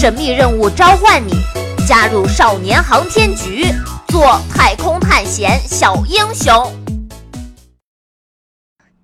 [0.00, 1.32] 神秘任务召唤你，
[1.84, 3.64] 加入少年航天局，
[4.06, 6.72] 做太空探险小英雄。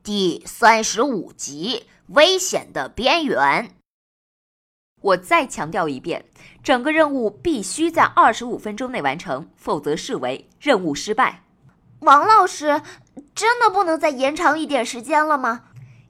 [0.05, 3.75] 第三十五集：危险的边缘。
[5.01, 6.27] 我再强调一遍，
[6.63, 11.43] 整个任务必须在二十五分钟内完成，否则视为任务失败。
[12.03, 12.81] 王老师，
[13.35, 15.63] 真的不能再延长一点时间了吗？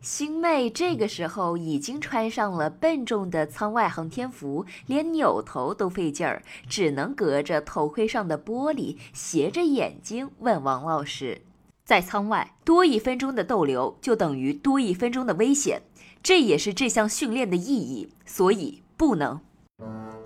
[0.04, 11.40] 星妹这个时候已经穿上了笨重的舱外航天服，连扭头都费劲儿，只能隔着头盔上的玻璃，斜着眼睛问王老师
[11.86, 15.80] ：“在舱外多一分钟的逗留，就等于多一分钟的危险，
[16.22, 19.40] 这也是这项训练的意义，所以不能。”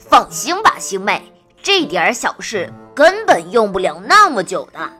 [0.00, 4.92] 放心吧，星妹，这点小事根本用不了那么久的。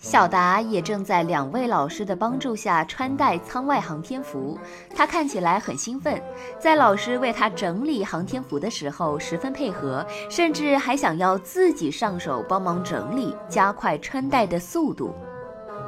[0.00, 4.56] 小达也正在两位老师的帮助下穿戴舱外航天服，
[4.94, 6.22] 他看起来很兴奋，
[6.60, 15.12] 在老师为他整理航天服的时候十分配合，甚至还想要自己上手帮忙整理，加快穿戴的速度。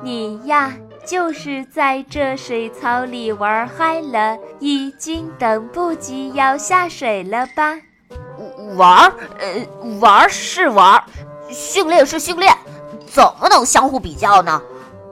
[0.02, 0.72] 你呀，
[1.06, 7.78] 就是在这水槽里玩嗨了，已经等不及要下水了吧？
[8.76, 9.12] 玩儿？
[9.38, 11.04] 呃，玩儿是玩儿，
[11.48, 12.52] 训练是训练。
[13.10, 14.62] 怎么能相互比较呢？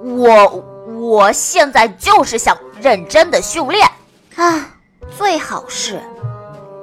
[0.00, 0.64] 我
[0.96, 3.86] 我现在就是想认真的训练
[4.36, 4.76] 啊，
[5.16, 6.00] 最好是。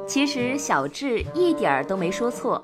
[0.05, 2.61] 其实小智一点儿都没说错，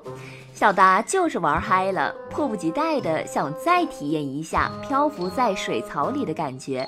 [0.54, 6.86] 小达就是玩嗨了，迫不及待的想再体验一下漂浮在水槽里的感觉。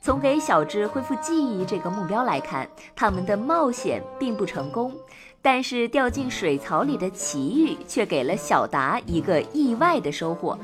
[0.00, 2.66] 从给小智恢复记忆这个目标来看，
[2.96, 4.92] 他们的冒险并不成功，
[5.40, 10.58] 但是掉进水槽里的奇遇却给了小达一个意外的收获。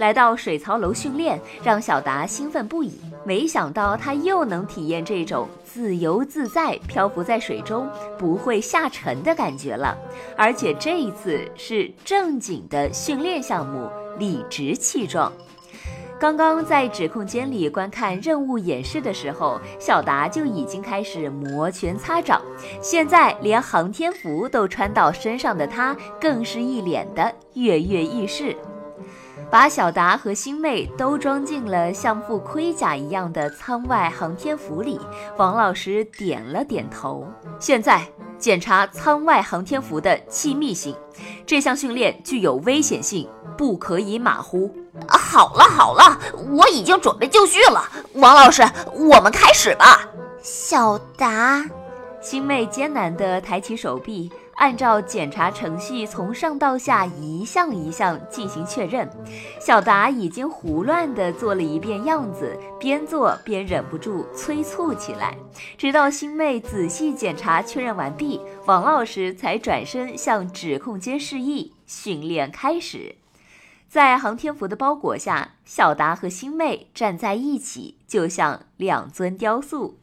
[0.00, 2.98] 来到水槽楼训练，让小达兴奋不已。
[3.22, 7.86] 没想到他又能体验这种自由自在、漂浮在水中
[8.18, 9.94] 不会下沉的感觉了。
[10.38, 15.30] 而且这一次是正经的训练项目，理直气壮。
[16.18, 22.40] 刚刚在指控间里观看任务演示的时候，小达就已经开始摩拳擦掌。
[22.80, 28.56] 现在连航天服都穿到身上的他，更是一脸的跃跃欲试。
[29.50, 35.00] 把小达和星妹都装进了像副盔甲一样的舱外航天服里，
[35.36, 37.26] 王老师点了点头。
[37.58, 38.06] 现在
[38.38, 40.94] 检查舱外航天服的气密性，
[41.44, 43.28] 这项训练具有危险性，
[43.58, 44.72] 不可以马虎。
[45.08, 46.16] 好了好了，
[46.52, 47.82] 我已经准备就绪了。
[48.14, 48.62] 王老师，
[48.94, 50.08] 我们开始吧。
[50.40, 51.64] 小达，
[52.20, 54.30] 星妹艰难地抬起手臂。
[54.60, 59.08] 按照检查程序，从上到下一项一项进行确认。
[59.58, 65.34] 小达已经胡乱地做了一遍样子，边做边忍不住催促起来。
[65.78, 73.16] 直到星妹仔细检查确认完毕，王老师才转身向指控间示意训练开始。
[73.88, 79.99] 在航天服的包裹下，小达和星妹站在一起，就像两尊雕塑。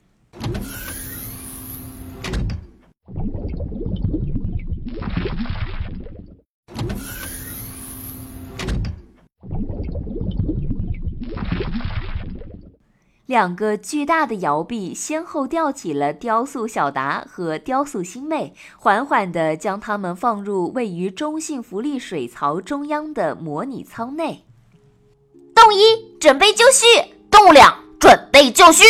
[13.28, 24.46] 两个巨大的摇臂先后吊起了雕塑小达和雕塑星妹，缓缓地将它们放入位于中性浮力水槽中央的模拟舱内。
[25.54, 26.86] 动一，准备就绪；
[27.30, 28.86] 动两，准备就绪。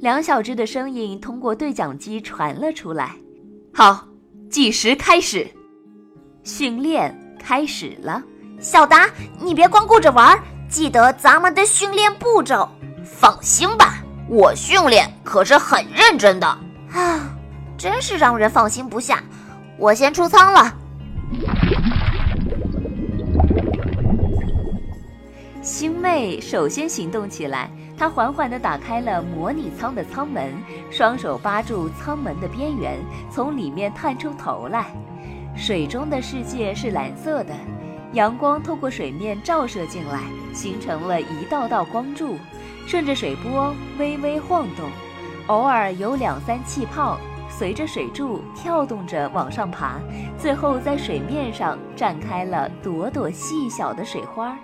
[0.00, 3.14] 两小只的声音通过对讲机传了出来。
[3.72, 4.08] 好，
[4.50, 5.46] 计时开始，
[6.42, 8.20] 训练开始了。
[8.58, 9.08] 小达，
[9.40, 10.36] 你别光顾着玩，
[10.68, 12.68] 记得咱们的训练步骤。
[13.16, 17.34] 放心吧，我训练可是很认真的啊！
[17.76, 19.22] 真是让人放心不下。
[19.76, 20.74] 我先出舱了。
[25.62, 30.52] 星妹首先行动起来，她缓缓地打开了模拟舱的舱门，
[30.90, 32.98] 双手扒住舱门的边缘，
[33.30, 34.86] 从里面探出头来。
[35.56, 37.52] 水中的世界是蓝色的，
[38.12, 40.22] 阳光透过水面照射进来，
[40.58, 42.36] 形成了一道道光柱。
[42.84, 44.88] 顺着水波微微晃动，
[45.46, 47.16] 偶尔有两三气泡
[47.48, 50.00] 随着水柱跳动着往上爬，
[50.36, 54.56] 最后在水面上绽开了朵朵细小的水花。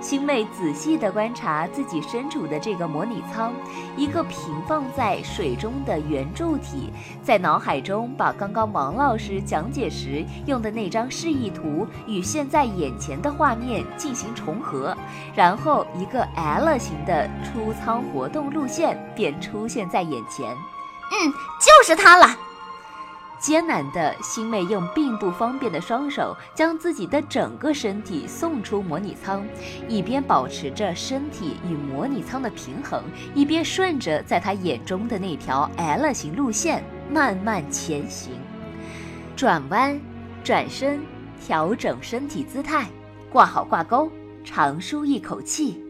[0.00, 3.52] 星妹仔细地观察自己身处的这个模拟舱，
[3.96, 4.38] 一个平
[4.68, 14.96] 放在水中的圆柱体，在脑海中把刚刚王老师讲解时用的那张示意图与现在眼前的画面进行重合，
[15.34, 20.46] 然后一个 L 型的出舱活动路线便出现在眼前。
[20.50, 22.36] 嗯，就是它了。
[23.38, 29.46] 艰难的，星妹用并不方便的双手将自己的整个身体送出模拟舱，
[29.88, 33.02] 一边保持着身体与模拟舱的平衡，
[33.34, 38.32] 一边顺着在她眼中的那条 L 型路线慢慢前行。
[39.36, 40.00] 转弯，
[40.42, 41.00] 转身，
[41.44, 42.86] 调整身体姿态，
[43.30, 44.10] 挂好挂钩，
[44.44, 45.82] 长舒一口气。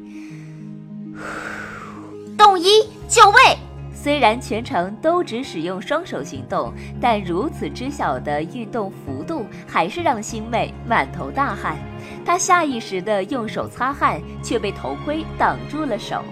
[2.37, 3.66] 动一就位。
[4.07, 11.77] 虽然全程都只使用双手行动，但如此之小的运动幅度，还是让星妹满头大汗。
[12.25, 16.23] 她下意识地用手擦汗，却被头盔挡住了手。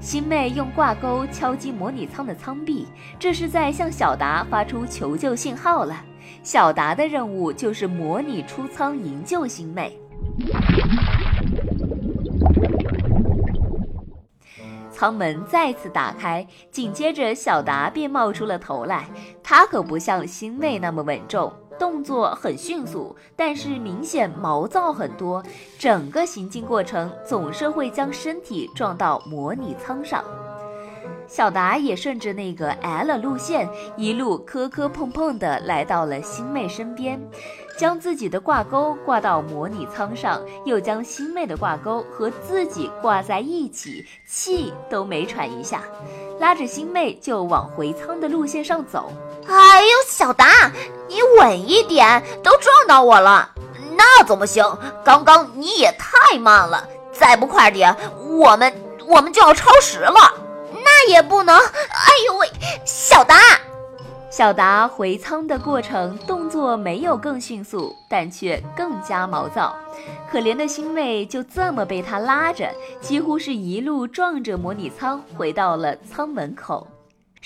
[0.00, 2.86] 星妹用挂钩敲击模拟舱的舱壁，
[3.18, 6.02] 这是在向小达发出求救信号了。
[6.42, 9.94] 小达的任务就是模拟出舱营救星妹。
[14.96, 19.06] 舱门再次打开，紧接着小达便冒出了头来。
[19.42, 25.44] 他可不像星妹那么稳重，动作很迅速，但是明显毛躁很多。
[25.78, 30.24] 整个行进过程总是会将身体撞到模拟舱上。
[31.28, 37.20] 小达也顺着那个 L 路线，一路磕磕碰碰地来到了星妹身边。
[37.76, 45.82] 将自己的挂钩挂到模拟舱上，又将星妹的挂钩和自己挂在一起，气都没喘一下，
[46.40, 49.12] 拉着星妹就往回舱的路线上走。
[49.46, 50.72] 哎呦，小达，
[51.06, 53.50] 你稳一点，都撞到我了，
[53.94, 54.64] 那怎么行？
[55.04, 57.94] 刚刚你也太慢了，再不快点，
[58.38, 58.72] 我们
[59.06, 60.45] 我们就要超时了。
[61.08, 61.56] 也不能。
[61.56, 62.48] 哎呦喂，
[62.84, 63.36] 小达。
[64.28, 69.74] 小达回舱的过程动作没有更迅速，但却更加毛躁。
[70.30, 72.70] 可怜的星妹就这么被他拉着，
[73.00, 76.86] 几乎是一路撞着模拟舱回到了舱门口。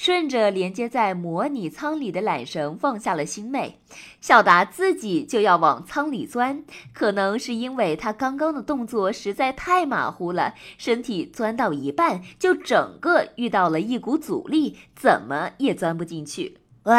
[0.03, 3.83] 顺着连接在模拟舱里的缆绳放下了星妹，
[4.19, 6.65] 小达自己就要往舱里钻。
[6.95, 16.57] 可能是因为他刚刚的动作实在太马虎了，身体钻到一半就整个遇到了一股阻力，怎么也钻不进去。
[16.85, 16.97] 啊，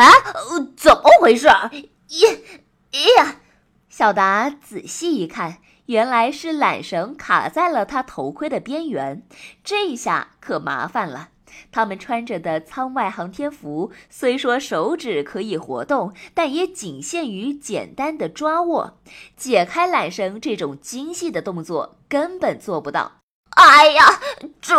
[0.77, 1.48] 怎么回事？
[1.48, 1.71] 呀
[3.18, 3.38] 呀！
[3.89, 5.57] 小达仔细一看，
[5.88, 9.24] 原来是缆绳卡在了他头盔的边缘。
[9.63, 11.30] 这下可麻烦了。
[11.71, 18.98] 他们穿着的舱外航天服，虽说手指可以活动，但也仅限于简单的抓握。
[19.36, 23.13] 解开缆绳这种精细的动作，根本做不到。
[23.51, 24.19] 哎呀，
[24.62, 24.75] 这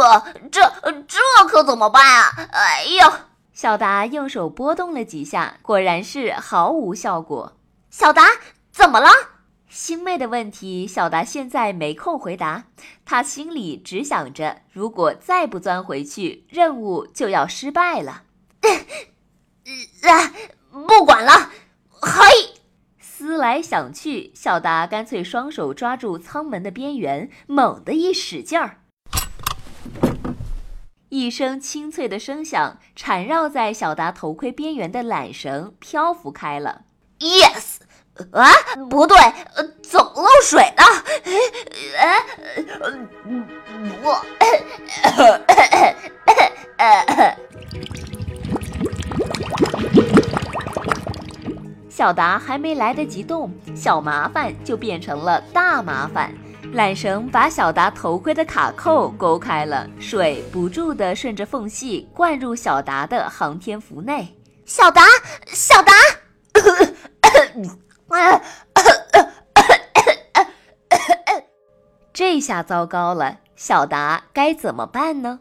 [0.50, 0.60] 这
[1.06, 2.48] 这可怎么办啊？
[2.52, 3.26] 哎呀！
[3.52, 7.52] 小达用手拨动了几下，果然是毫无效果。
[7.90, 8.22] 小达，
[8.72, 9.08] 怎么了？
[9.72, 12.64] 星妹的问题，小达现在没空回答。
[13.06, 18.24] 他心里只想着，如果再不钻回去，任务就要失败了。
[20.02, 20.34] 啊，
[20.70, 21.50] 不管了，
[21.88, 22.20] 嘿！
[22.98, 28.80] 思来想去，小达干脆双手抓住舱门的边缘，猛地一使劲儿。
[31.08, 36.82] 一声清脆的声响，缠绕在小达头盔边缘的缆绳漂浮开了。
[37.20, 37.71] Yes，
[38.30, 38.50] 啊，
[38.88, 39.16] 不对，
[39.82, 40.84] 怎么漏水了？
[41.98, 42.22] 哎，
[44.02, 44.24] 我，
[51.90, 56.32] 小达还没来得及动，小麻烦就变成了大麻烦。
[56.74, 64.34] 缆绳把小达头盔的卡扣勾开了，水不住地顺着缝隙灌入小达的航天服内。
[64.64, 65.02] 小达，
[65.46, 65.92] 小达，
[72.12, 75.40] 这下糟糕了，小达该怎么办呢？